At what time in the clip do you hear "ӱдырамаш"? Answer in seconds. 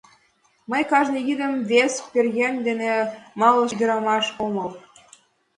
3.73-4.25